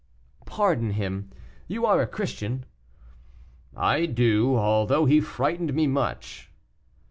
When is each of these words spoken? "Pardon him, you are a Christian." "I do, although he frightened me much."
"Pardon 0.47 0.93
him, 0.93 1.29
you 1.67 1.85
are 1.85 2.01
a 2.01 2.07
Christian." 2.07 2.65
"I 3.77 4.07
do, 4.07 4.55
although 4.57 5.05
he 5.05 5.21
frightened 5.21 5.75
me 5.75 5.85
much." 5.85 6.49